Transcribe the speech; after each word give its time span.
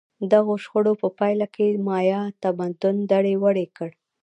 دغو 0.31 0.53
شخړو 0.63 0.93
په 1.01 1.07
پایله 1.17 1.47
کې 1.55 1.67
مایا 1.87 2.21
تمدن 2.43 2.95
دړې 3.11 3.33
وړې 3.43 3.65
کړ. 3.77 3.89